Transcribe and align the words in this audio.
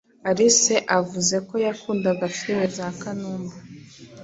Alice 0.29 0.75
avuzeko 0.97 1.53
yakundaga 1.67 2.25
film 2.37 2.61
za 2.75 2.87
kanumba 3.01 3.55